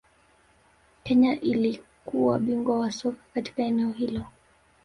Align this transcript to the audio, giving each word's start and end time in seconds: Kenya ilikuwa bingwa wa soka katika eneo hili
Kenya 1.03 1.33
ilikuwa 1.39 2.39
bingwa 2.39 2.79
wa 2.79 2.91
soka 2.91 3.23
katika 3.33 3.63
eneo 3.63 3.91
hili 3.91 4.23